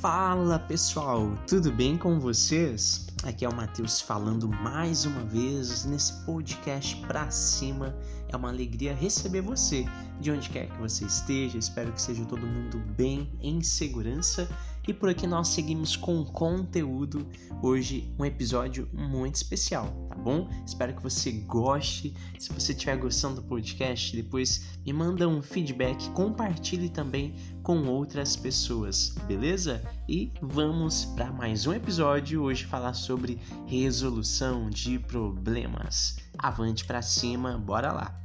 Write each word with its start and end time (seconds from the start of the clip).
Fala 0.00 0.58
pessoal, 0.58 1.36
tudo 1.46 1.70
bem 1.70 1.98
com 1.98 2.18
vocês? 2.18 3.06
Aqui 3.22 3.44
é 3.44 3.48
o 3.50 3.54
Matheus 3.54 4.00
falando 4.00 4.48
mais 4.48 5.04
uma 5.04 5.22
vez 5.26 5.84
nesse 5.84 6.14
podcast 6.24 6.96
pra 7.06 7.30
cima. 7.30 7.94
É 8.30 8.34
uma 8.34 8.48
alegria 8.48 8.94
receber 8.94 9.42
você 9.42 9.84
de 10.18 10.30
onde 10.30 10.48
quer 10.48 10.68
que 10.68 10.78
você 10.78 11.04
esteja. 11.04 11.58
Espero 11.58 11.92
que 11.92 12.00
seja 12.00 12.24
todo 12.24 12.46
mundo 12.46 12.78
bem, 12.96 13.30
em 13.42 13.60
segurança 13.60 14.48
e 14.90 14.94
por 14.94 15.08
aqui 15.08 15.26
nós 15.26 15.48
seguimos 15.48 15.94
com 15.94 16.24
conteúdo. 16.24 17.26
Hoje, 17.62 18.12
um 18.18 18.24
episódio 18.24 18.88
muito 18.92 19.36
especial, 19.36 19.86
tá 20.08 20.16
bom? 20.16 20.48
Espero 20.66 20.94
que 20.94 21.02
você 21.02 21.30
goste. 21.30 22.12
Se 22.38 22.52
você 22.52 22.72
estiver 22.72 22.96
gostando 22.96 23.36
do 23.36 23.46
podcast, 23.46 24.14
depois 24.16 24.66
me 24.84 24.92
manda 24.92 25.28
um 25.28 25.40
feedback, 25.40 26.10
compartilhe 26.10 26.88
também 26.88 27.36
com 27.62 27.86
outras 27.86 28.34
pessoas, 28.34 29.14
beleza? 29.28 29.80
E 30.08 30.32
vamos 30.42 31.04
para 31.04 31.32
mais 31.32 31.66
um 31.66 31.72
episódio. 31.72 32.42
Hoje 32.42 32.64
falar 32.64 32.94
sobre 32.94 33.38
resolução 33.66 34.68
de 34.68 34.98
problemas. 34.98 36.16
Avante 36.36 36.84
para 36.84 37.00
cima, 37.00 37.56
bora 37.56 37.92
lá! 37.92 38.19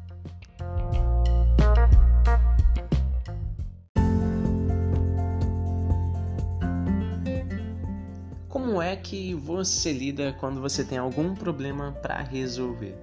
Como 8.75 8.83
é 8.83 8.97
que 8.97 9.33
você 9.33 9.93
lida 9.93 10.35
quando 10.37 10.59
você 10.59 10.83
tem 10.83 10.97
algum 10.97 11.33
problema 11.33 11.93
para 12.01 12.21
resolver? 12.21 12.93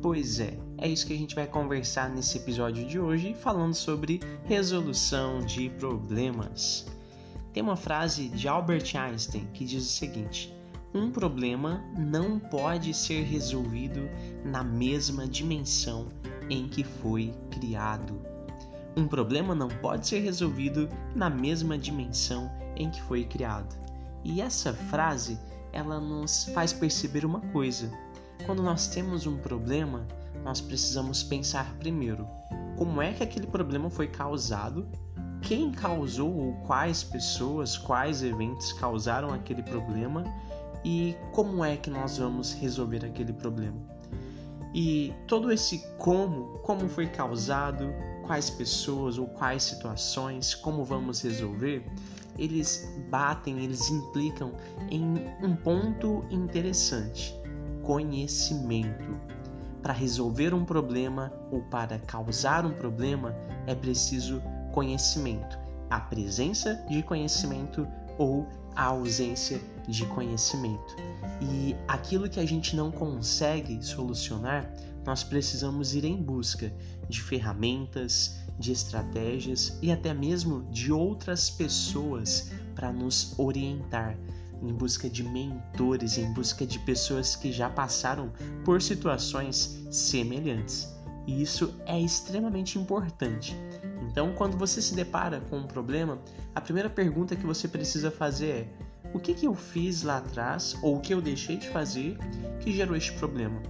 Pois 0.00 0.40
é, 0.40 0.58
é 0.78 0.88
isso 0.88 1.06
que 1.06 1.12
a 1.12 1.16
gente 1.16 1.34
vai 1.34 1.46
conversar 1.46 2.08
nesse 2.08 2.38
episódio 2.38 2.86
de 2.86 2.98
hoje, 2.98 3.34
falando 3.34 3.74
sobre 3.74 4.22
resolução 4.46 5.40
de 5.40 5.68
problemas. 5.68 6.86
Tem 7.52 7.62
uma 7.62 7.76
frase 7.76 8.30
de 8.30 8.48
Albert 8.48 8.96
Einstein 8.96 9.46
que 9.52 9.66
diz 9.66 9.82
o 9.82 9.90
seguinte: 9.90 10.50
um 10.94 11.10
problema 11.10 11.84
não 11.94 12.38
pode 12.38 12.94
ser 12.94 13.24
resolvido 13.24 14.08
na 14.42 14.64
mesma 14.64 15.26
dimensão 15.28 16.08
em 16.48 16.66
que 16.66 16.82
foi 16.82 17.34
criado. 17.50 18.18
Um 18.96 19.06
problema 19.06 19.54
não 19.54 19.68
pode 19.68 20.06
ser 20.06 20.20
resolvido 20.20 20.88
na 21.14 21.28
mesma 21.28 21.76
dimensão 21.76 22.50
em 22.74 22.88
que 22.88 23.02
foi 23.02 23.26
criado. 23.26 23.82
E 24.24 24.40
essa 24.40 24.72
frase, 24.72 25.38
ela 25.72 26.00
nos 26.00 26.44
faz 26.54 26.72
perceber 26.72 27.24
uma 27.24 27.40
coisa. 27.40 27.90
Quando 28.46 28.62
nós 28.62 28.88
temos 28.88 29.26
um 29.26 29.36
problema, 29.36 30.06
nós 30.44 30.60
precisamos 30.60 31.22
pensar 31.22 31.74
primeiro 31.78 32.26
como 32.76 33.00
é 33.00 33.12
que 33.12 33.22
aquele 33.22 33.46
problema 33.46 33.90
foi 33.90 34.08
causado, 34.08 34.88
quem 35.40 35.70
causou 35.70 36.34
ou 36.34 36.52
quais 36.66 37.02
pessoas, 37.02 37.76
quais 37.76 38.22
eventos 38.22 38.72
causaram 38.72 39.32
aquele 39.32 39.62
problema 39.62 40.24
e 40.84 41.16
como 41.32 41.64
é 41.64 41.76
que 41.76 41.90
nós 41.90 42.18
vamos 42.18 42.52
resolver 42.54 43.04
aquele 43.04 43.32
problema. 43.32 43.78
E 44.74 45.12
todo 45.28 45.52
esse 45.52 45.84
como, 45.98 46.58
como 46.60 46.88
foi 46.88 47.06
causado, 47.06 47.92
quais 48.26 48.48
pessoas 48.48 49.18
ou 49.18 49.26
quais 49.26 49.62
situações, 49.62 50.54
como 50.54 50.84
vamos 50.84 51.20
resolver, 51.20 51.84
eles 52.38 52.88
batem, 53.10 53.58
eles 53.58 53.90
implicam 53.90 54.52
em 54.90 55.14
um 55.42 55.54
ponto 55.56 56.24
interessante: 56.30 57.34
conhecimento. 57.82 59.20
Para 59.82 59.92
resolver 59.92 60.54
um 60.54 60.64
problema 60.64 61.32
ou 61.50 61.60
para 61.62 61.98
causar 61.98 62.64
um 62.64 62.72
problema 62.72 63.34
é 63.66 63.74
preciso 63.74 64.40
conhecimento, 64.72 65.58
a 65.90 65.98
presença 65.98 66.74
de 66.88 67.02
conhecimento 67.02 67.86
ou 68.16 68.46
a 68.76 68.84
ausência 68.84 69.60
de 69.88 70.06
conhecimento. 70.06 70.96
E 71.40 71.76
aquilo 71.88 72.28
que 72.28 72.38
a 72.38 72.46
gente 72.46 72.76
não 72.76 72.90
consegue 72.90 73.82
solucionar, 73.84 74.70
nós 75.04 75.24
precisamos 75.24 75.94
ir 75.94 76.04
em 76.04 76.16
busca 76.16 76.72
de 77.08 77.20
ferramentas, 77.20 78.36
de 78.58 78.72
estratégias 78.72 79.78
e 79.82 79.90
até 79.90 80.14
mesmo 80.14 80.62
de 80.70 80.92
outras 80.92 81.50
pessoas 81.50 82.50
para 82.74 82.92
nos 82.92 83.38
orientar, 83.38 84.16
em 84.62 84.72
busca 84.72 85.10
de 85.10 85.24
mentores, 85.24 86.18
em 86.18 86.32
busca 86.32 86.64
de 86.64 86.78
pessoas 86.80 87.34
que 87.34 87.50
já 87.50 87.68
passaram 87.68 88.32
por 88.64 88.80
situações 88.80 89.84
semelhantes. 89.90 90.88
E 91.26 91.42
isso 91.42 91.74
é 91.86 92.00
extremamente 92.00 92.78
importante. 92.78 93.56
Então, 94.08 94.32
quando 94.34 94.56
você 94.56 94.82
se 94.82 94.94
depara 94.94 95.40
com 95.40 95.58
um 95.58 95.66
problema, 95.66 96.18
a 96.54 96.60
primeira 96.60 96.90
pergunta 96.90 97.36
que 97.36 97.46
você 97.46 97.66
precisa 97.66 98.10
fazer 98.10 98.46
é: 98.50 98.68
o 99.14 99.18
que, 99.18 99.34
que 99.34 99.46
eu 99.46 99.54
fiz 99.54 100.02
lá 100.02 100.18
atrás 100.18 100.76
ou 100.82 100.96
o 100.96 101.00
que 101.00 101.14
eu 101.14 101.20
deixei 101.20 101.56
de 101.56 101.68
fazer 101.68 102.18
que 102.60 102.72
gerou 102.72 102.96
este 102.96 103.12
problema? 103.14 103.62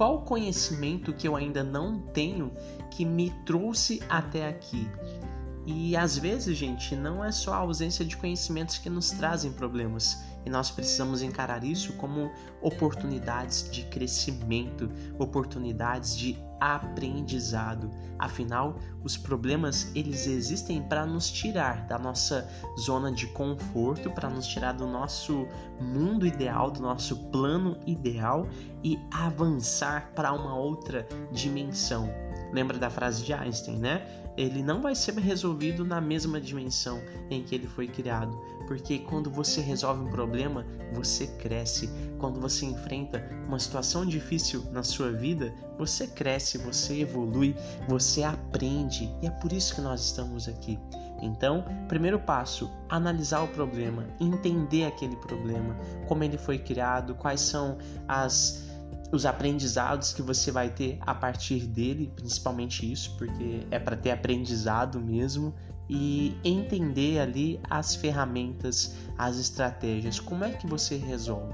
Qual 0.00 0.22
conhecimento 0.22 1.12
que 1.12 1.28
eu 1.28 1.36
ainda 1.36 1.62
não 1.62 2.00
tenho 2.00 2.50
que 2.90 3.04
me 3.04 3.28
trouxe 3.44 4.02
até 4.08 4.48
aqui. 4.48 4.88
E 5.66 5.94
às 5.94 6.16
vezes, 6.16 6.56
gente, 6.56 6.96
não 6.96 7.22
é 7.22 7.30
só 7.30 7.52
a 7.52 7.58
ausência 7.58 8.02
de 8.02 8.16
conhecimentos 8.16 8.78
que 8.78 8.88
nos 8.88 9.10
trazem 9.10 9.52
problemas, 9.52 10.16
e 10.46 10.48
nós 10.48 10.70
precisamos 10.70 11.20
encarar 11.20 11.64
isso 11.64 11.92
como 11.98 12.32
oportunidades 12.62 13.70
de 13.70 13.82
crescimento, 13.88 14.90
oportunidades 15.18 16.16
de 16.16 16.34
aprendizado. 16.60 17.90
Afinal, 18.18 18.76
os 19.02 19.16
problemas 19.16 19.90
eles 19.94 20.26
existem 20.26 20.82
para 20.82 21.06
nos 21.06 21.30
tirar 21.30 21.86
da 21.86 21.98
nossa 21.98 22.46
zona 22.78 23.10
de 23.10 23.26
conforto, 23.28 24.10
para 24.10 24.28
nos 24.28 24.46
tirar 24.46 24.72
do 24.72 24.86
nosso 24.86 25.46
mundo 25.80 26.26
ideal, 26.26 26.70
do 26.70 26.80
nosso 26.80 27.16
plano 27.30 27.78
ideal 27.86 28.46
e 28.84 28.98
avançar 29.10 30.12
para 30.14 30.32
uma 30.32 30.54
outra 30.54 31.08
dimensão. 31.32 32.10
Lembra 32.52 32.78
da 32.78 32.90
frase 32.90 33.24
de 33.24 33.32
Einstein, 33.32 33.78
né? 33.78 34.06
Ele 34.36 34.62
não 34.62 34.80
vai 34.80 34.94
ser 34.94 35.14
resolvido 35.18 35.84
na 35.84 36.00
mesma 36.00 36.40
dimensão 36.40 37.00
em 37.30 37.42
que 37.42 37.54
ele 37.54 37.66
foi 37.66 37.86
criado, 37.86 38.36
porque 38.66 39.00
quando 39.00 39.30
você 39.30 39.60
resolve 39.60 40.02
um 40.04 40.10
problema, 40.10 40.64
você 40.92 41.26
cresce. 41.26 41.90
Quando 42.18 42.40
você 42.40 42.66
enfrenta 42.66 43.22
uma 43.46 43.58
situação 43.58 44.06
difícil 44.06 44.64
na 44.72 44.82
sua 44.82 45.12
vida, 45.12 45.52
você 45.78 46.06
cresce, 46.06 46.49
você 46.58 47.00
evolui, 47.00 47.54
você 47.88 48.22
aprende, 48.22 49.12
e 49.22 49.26
é 49.26 49.30
por 49.30 49.52
isso 49.52 49.74
que 49.74 49.80
nós 49.80 50.04
estamos 50.04 50.48
aqui. 50.48 50.78
Então, 51.22 51.64
primeiro 51.88 52.18
passo, 52.18 52.70
analisar 52.88 53.42
o 53.42 53.48
problema, 53.48 54.06
entender 54.18 54.84
aquele 54.84 55.16
problema, 55.16 55.76
como 56.08 56.24
ele 56.24 56.38
foi 56.38 56.58
criado, 56.58 57.14
quais 57.14 57.40
são 57.40 57.78
as 58.08 58.68
os 59.12 59.26
aprendizados 59.26 60.12
que 60.12 60.22
você 60.22 60.52
vai 60.52 60.70
ter 60.70 60.96
a 61.00 61.12
partir 61.12 61.66
dele, 61.66 62.12
principalmente 62.14 62.90
isso, 62.90 63.16
porque 63.16 63.66
é 63.70 63.78
para 63.78 63.96
ter 63.96 64.12
aprendizado 64.12 65.00
mesmo 65.00 65.52
e 65.88 66.38
entender 66.44 67.18
ali 67.18 67.60
as 67.68 67.96
ferramentas, 67.96 68.94
as 69.18 69.36
estratégias, 69.36 70.20
como 70.20 70.44
é 70.44 70.52
que 70.52 70.66
você 70.66 70.96
resolve. 70.96 71.52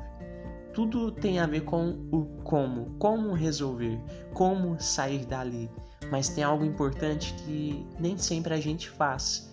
Tudo 0.76 1.10
tem 1.10 1.38
a 1.38 1.46
ver 1.46 1.62
com 1.62 2.06
o 2.12 2.26
como, 2.44 2.94
como 2.98 3.32
resolver, 3.32 3.98
como 4.34 4.78
sair 4.78 5.24
dali. 5.24 5.70
Mas 6.10 6.28
tem 6.28 6.44
algo 6.44 6.66
importante 6.66 7.32
que 7.32 7.86
nem 7.98 8.18
sempre 8.18 8.52
a 8.52 8.60
gente 8.60 8.90
faz. 8.90 9.50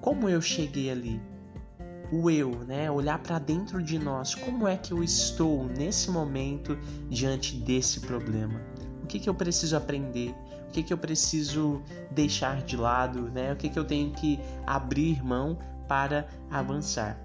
Como 0.00 0.28
eu 0.28 0.42
cheguei 0.42 0.90
ali? 0.90 1.22
o 2.10 2.28
eu, 2.28 2.50
né? 2.64 2.90
Olhar 2.90 3.20
para 3.20 3.38
dentro 3.38 3.80
de 3.80 4.00
nós, 4.00 4.34
como 4.34 4.66
é 4.66 4.76
que 4.76 4.92
eu 4.92 5.02
estou 5.02 5.64
nesse 5.64 6.10
momento 6.10 6.76
diante 7.08 7.54
desse 7.56 8.00
problema? 8.00 8.60
O 9.02 9.06
que, 9.06 9.20
que 9.20 9.28
eu 9.28 9.34
preciso 9.34 9.76
aprender? 9.76 10.34
O 10.68 10.72
que, 10.72 10.82
que 10.82 10.92
eu 10.92 10.98
preciso 10.98 11.80
deixar 12.10 12.62
de 12.62 12.76
lado, 12.76 13.30
né? 13.30 13.52
O 13.52 13.56
que, 13.56 13.68
que 13.68 13.78
eu 13.78 13.84
tenho 13.84 14.10
que 14.10 14.40
abrir 14.66 15.24
mão 15.24 15.56
para 15.86 16.26
avançar? 16.50 17.23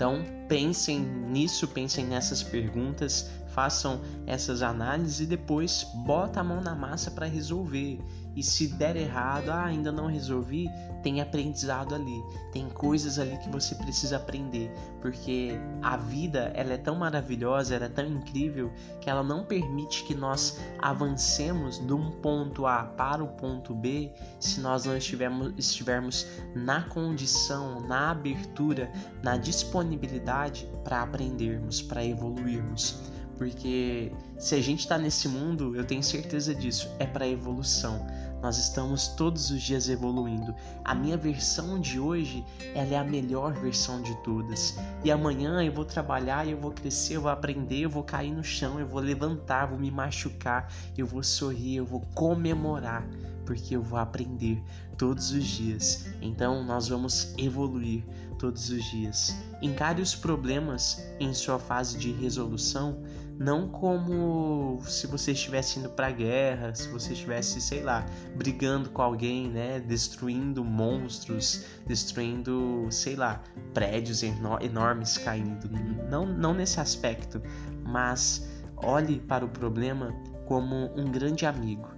Então, 0.00 0.24
pensem 0.48 0.98
nisso, 0.98 1.68
pensem 1.68 2.06
nessas 2.06 2.42
perguntas, 2.42 3.28
façam 3.48 4.00
essas 4.26 4.62
análises 4.62 5.20
e 5.20 5.26
depois 5.26 5.86
bota 6.06 6.40
a 6.40 6.42
mão 6.42 6.62
na 6.62 6.74
massa 6.74 7.10
para 7.10 7.26
resolver. 7.26 8.00
E 8.36 8.42
se 8.42 8.68
der 8.68 8.96
errado, 8.96 9.50
ah, 9.50 9.64
ainda 9.64 9.90
não 9.90 10.06
resolvi, 10.06 10.68
tem 11.02 11.20
aprendizado 11.20 11.94
ali, 11.94 12.22
tem 12.52 12.68
coisas 12.68 13.18
ali 13.18 13.36
que 13.38 13.48
você 13.48 13.74
precisa 13.74 14.16
aprender, 14.16 14.70
porque 15.00 15.52
a 15.82 15.96
vida 15.96 16.52
ela 16.54 16.74
é 16.74 16.76
tão 16.76 16.96
maravilhosa, 16.96 17.74
ela 17.74 17.86
é 17.86 17.88
tão 17.88 18.06
incrível 18.06 18.70
que 19.00 19.08
ela 19.08 19.22
não 19.22 19.44
permite 19.44 20.04
que 20.04 20.14
nós 20.14 20.60
avancemos 20.78 21.84
de 21.84 21.92
um 21.92 22.10
ponto 22.10 22.66
A 22.66 22.84
para 22.84 23.22
o 23.24 23.28
ponto 23.28 23.74
B 23.74 24.12
se 24.38 24.60
nós 24.60 24.84
não 24.84 24.96
estivermos, 24.96 25.54
estivermos 25.56 26.26
na 26.54 26.82
condição, 26.82 27.80
na 27.80 28.10
abertura, 28.10 28.90
na 29.22 29.36
disponibilidade 29.36 30.68
para 30.84 31.02
aprendermos, 31.02 31.82
para 31.82 32.04
evoluirmos. 32.04 33.10
Porque 33.38 34.12
se 34.38 34.54
a 34.54 34.60
gente 34.60 34.80
está 34.80 34.98
nesse 34.98 35.26
mundo, 35.26 35.74
eu 35.74 35.82
tenho 35.82 36.02
certeza 36.02 36.54
disso, 36.54 36.94
é 36.98 37.06
para 37.06 37.26
evolução 37.26 38.06
Nós 38.42 38.56
estamos 38.56 39.08
todos 39.08 39.50
os 39.50 39.62
dias 39.62 39.88
evoluindo. 39.88 40.54
A 40.84 40.94
minha 40.94 41.16
versão 41.16 41.78
de 41.78 42.00
hoje, 42.00 42.44
ela 42.74 42.94
é 42.94 42.96
a 42.96 43.04
melhor 43.04 43.52
versão 43.52 44.00
de 44.00 44.14
todas. 44.22 44.78
E 45.04 45.10
amanhã 45.10 45.62
eu 45.62 45.72
vou 45.72 45.84
trabalhar, 45.84 46.46
eu 46.48 46.58
vou 46.58 46.70
crescer, 46.70 47.16
eu 47.16 47.22
vou 47.22 47.30
aprender, 47.30 47.80
eu 47.80 47.90
vou 47.90 48.02
cair 48.02 48.32
no 48.32 48.42
chão, 48.42 48.80
eu 48.80 48.86
vou 48.86 49.00
levantar, 49.00 49.66
vou 49.66 49.78
me 49.78 49.90
machucar, 49.90 50.72
eu 50.96 51.06
vou 51.06 51.22
sorrir, 51.22 51.76
eu 51.76 51.84
vou 51.84 52.00
comemorar, 52.14 53.06
porque 53.44 53.76
eu 53.76 53.82
vou 53.82 53.98
aprender 53.98 54.62
todos 54.96 55.30
os 55.32 55.46
dias. 55.46 56.06
Então 56.22 56.64
nós 56.64 56.88
vamos 56.88 57.34
evoluir 57.36 58.04
todos 58.38 58.70
os 58.70 58.82
dias. 58.90 59.36
Encare 59.60 60.00
os 60.00 60.14
problemas 60.14 61.06
em 61.20 61.34
sua 61.34 61.58
fase 61.58 61.98
de 61.98 62.10
resolução 62.10 63.02
não 63.40 63.66
como 63.66 64.82
se 64.84 65.06
você 65.06 65.32
estivesse 65.32 65.78
indo 65.78 65.88
para 65.88 66.10
guerra, 66.10 66.74
se 66.74 66.86
você 66.88 67.14
estivesse, 67.14 67.58
sei 67.58 67.82
lá, 67.82 68.04
brigando 68.36 68.90
com 68.90 69.00
alguém, 69.00 69.48
né, 69.48 69.80
destruindo 69.80 70.62
monstros, 70.62 71.64
destruindo, 71.86 72.86
sei 72.90 73.16
lá, 73.16 73.42
prédios 73.72 74.22
enormes 74.22 75.16
caindo. 75.16 75.70
Não, 76.10 76.26
não 76.26 76.52
nesse 76.52 76.80
aspecto, 76.80 77.40
mas 77.82 78.46
olhe 78.76 79.18
para 79.20 79.42
o 79.42 79.48
problema 79.48 80.14
como 80.44 80.92
um 80.94 81.10
grande 81.10 81.46
amigo. 81.46 81.88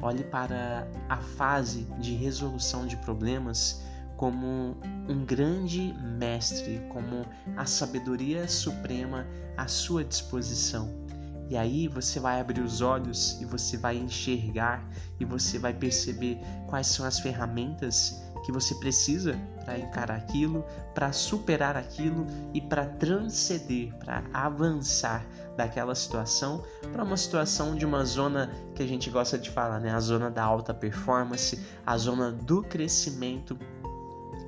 Olhe 0.00 0.22
para 0.22 0.86
a 1.08 1.16
fase 1.16 1.82
de 1.98 2.14
resolução 2.14 2.86
de 2.86 2.96
problemas 2.98 3.82
como 4.16 4.76
um 5.08 5.24
grande 5.24 5.94
mestre, 6.18 6.80
como 6.88 7.26
a 7.56 7.66
sabedoria 7.66 8.48
suprema 8.48 9.26
à 9.56 9.66
sua 9.66 10.04
disposição. 10.04 11.06
E 11.48 11.56
aí 11.56 11.86
você 11.86 12.18
vai 12.18 12.40
abrir 12.40 12.60
os 12.60 12.80
olhos 12.80 13.40
e 13.40 13.44
você 13.44 13.76
vai 13.76 13.96
enxergar 13.96 14.84
e 15.20 15.24
você 15.24 15.58
vai 15.58 15.72
perceber 15.72 16.38
quais 16.66 16.88
são 16.88 17.06
as 17.06 17.20
ferramentas 17.20 18.20
que 18.44 18.52
você 18.52 18.74
precisa 18.76 19.38
para 19.64 19.78
encarar 19.78 20.16
aquilo, 20.16 20.64
para 20.94 21.12
superar 21.12 21.76
aquilo 21.76 22.26
e 22.54 22.60
para 22.60 22.86
transcender, 22.86 23.92
para 23.98 24.22
avançar 24.32 25.26
daquela 25.56 25.94
situação 25.94 26.62
para 26.92 27.02
uma 27.02 27.16
situação 27.16 27.74
de 27.74 27.84
uma 27.84 28.04
zona 28.04 28.50
que 28.74 28.82
a 28.82 28.86
gente 28.86 29.10
gosta 29.10 29.38
de 29.38 29.50
falar, 29.50 29.80
né? 29.80 29.90
A 29.90 30.00
zona 30.00 30.30
da 30.30 30.44
alta 30.44 30.72
performance, 30.72 31.60
a 31.84 31.96
zona 31.96 32.30
do 32.30 32.62
crescimento 32.62 33.58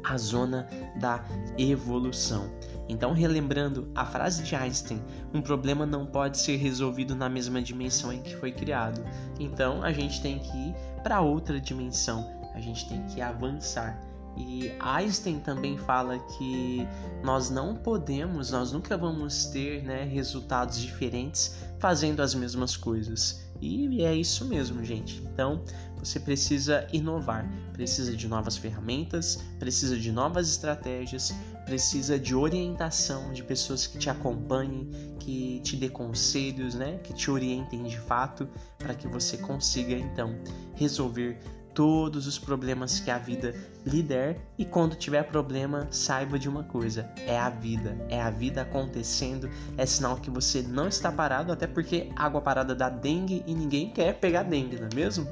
a 0.05 0.17
zona 0.17 0.69
da 1.01 1.25
evolução. 1.57 2.51
Então, 2.89 3.13
relembrando 3.13 3.91
a 3.95 4.05
frase 4.07 4.43
de 4.43 4.57
Einstein, 4.57 5.03
um 5.35 5.43
problema 5.43 5.85
não 5.85 6.07
pode 6.07 6.39
ser 6.39 6.57
resolvido 6.57 7.15
na 7.15 7.29
mesma 7.29 7.61
dimensão 7.61 8.13
em 8.13 8.23
que 8.23 8.35
foi 8.37 8.51
criado. 8.51 9.05
Então, 9.39 9.83
a 9.83 9.93
gente 9.93 10.23
tem 10.23 10.39
que 10.39 10.57
ir 10.57 10.75
para 11.03 11.21
outra 11.21 11.61
dimensão, 11.61 12.27
a 12.55 12.61
gente 12.61 12.89
tem 12.89 13.03
que 13.07 13.21
avançar. 13.21 14.01
E 14.39 14.73
Einstein 14.79 15.41
também 15.41 15.77
fala 15.77 16.19
que 16.19 16.87
nós 17.25 17.51
não 17.51 17.75
podemos, 17.75 18.53
nós 18.53 18.71
nunca 18.73 18.97
vamos 18.97 19.47
ter 19.47 19.83
né, 19.83 20.05
resultados 20.05 20.79
diferentes 20.81 21.57
fazendo 21.79 22.21
as 22.21 22.35
mesmas 22.35 22.77
coisas. 22.77 23.48
E 23.61 24.03
é 24.05 24.15
isso 24.15 24.45
mesmo, 24.45 24.85
gente. 24.85 25.23
Então, 25.33 25.65
você 25.99 26.21
precisa 26.21 26.87
inovar, 26.93 27.49
precisa 27.73 28.17
de 28.17 28.29
novas 28.29 28.57
ferramentas, 28.57 29.43
precisa 29.59 29.97
de 29.97 30.13
novas 30.13 30.49
estratégias, 30.49 31.35
precisa 31.65 32.19
de 32.19 32.35
orientação 32.35 33.33
de 33.33 33.43
pessoas 33.43 33.87
que 33.87 33.99
te 33.99 34.09
acompanhem, 34.09 34.89
que 35.19 35.61
te 35.61 35.77
dê 35.77 35.89
conselhos, 35.89 36.75
né, 36.75 36.99
que 36.99 37.13
te 37.13 37.31
orientem 37.31 37.83
de 37.83 37.99
fato, 37.99 38.49
para 38.79 38.95
que 38.95 39.09
você 39.09 39.37
consiga 39.37 39.95
então 39.95 40.39
resolver 40.75 41.39
todos 41.79 42.27
os 42.27 42.41
problemas 42.41 42.99
que 42.99 43.09
a 43.09 43.19
vida 43.19 43.55
lhe 43.87 44.03
der 44.03 44.37
e 44.59 44.65
quando 44.65 44.97
tiver 44.97 45.23
problema, 45.23 45.87
saiba 45.93 46.37
de 46.37 46.49
uma 46.49 46.65
coisa: 46.65 47.09
é 47.25 47.39
a 47.39 47.49
vida, 47.49 47.97
é 48.09 48.21
a 48.21 48.31
vida 48.31 48.63
acontecendo, 48.63 49.49
é 49.77 49.87
sinal 49.87 50.17
que 50.17 50.29
você 50.29 50.61
não 50.61 50.89
está 50.89 51.13
parado, 51.13 51.53
até 51.53 51.69
porque 51.69 52.11
água 52.17 52.41
parada 52.41 52.75
dá 52.75 52.89
dengue 52.89 53.45
e 53.47 53.55
ninguém 53.55 53.91
quer 53.91 54.15
pegar 54.15 54.43
dengue, 54.43 54.75
não 54.75 54.89
é 54.89 54.95
mesmo? 54.95 55.29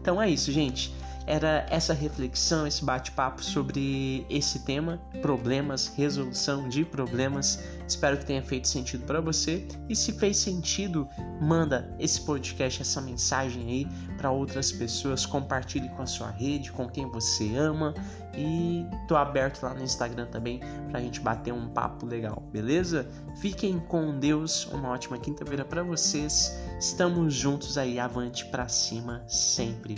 Então 0.00 0.20
é 0.20 0.28
isso, 0.28 0.50
gente. 0.50 0.92
Era 1.26 1.66
essa 1.70 1.92
reflexão, 1.92 2.66
esse 2.66 2.84
bate-papo 2.84 3.42
sobre 3.42 4.24
esse 4.30 4.60
tema, 4.60 5.00
problemas, 5.20 5.88
resolução 5.88 6.68
de 6.68 6.84
problemas. 6.84 7.58
Espero 7.88 8.16
que 8.16 8.24
tenha 8.24 8.42
feito 8.42 8.68
sentido 8.68 9.04
para 9.04 9.20
você. 9.20 9.66
E 9.88 9.96
se 9.96 10.12
fez 10.12 10.36
sentido, 10.36 11.08
manda 11.40 11.92
esse 11.98 12.20
podcast, 12.20 12.80
essa 12.80 13.00
mensagem 13.00 13.66
aí 13.66 13.88
para 14.16 14.30
outras 14.30 14.70
pessoas, 14.70 15.26
compartilhe 15.26 15.88
com 15.90 16.02
a 16.02 16.06
sua 16.06 16.30
rede, 16.30 16.70
com 16.70 16.88
quem 16.88 17.10
você 17.10 17.56
ama. 17.56 17.92
E 18.36 18.86
tô 19.08 19.16
aberto 19.16 19.62
lá 19.62 19.74
no 19.74 19.82
Instagram 19.82 20.26
também 20.26 20.60
pra 20.90 21.00
gente 21.00 21.20
bater 21.20 21.52
um 21.52 21.68
papo 21.68 22.06
legal, 22.06 22.42
beleza? 22.52 23.08
Fiquem 23.40 23.80
com 23.80 24.18
Deus, 24.18 24.66
uma 24.66 24.90
ótima 24.90 25.18
quinta-feira 25.18 25.64
para 25.64 25.82
vocês. 25.82 26.56
Estamos 26.78 27.34
juntos 27.34 27.76
aí, 27.78 27.98
avante 27.98 28.44
para 28.46 28.68
cima 28.68 29.24
sempre. 29.26 29.96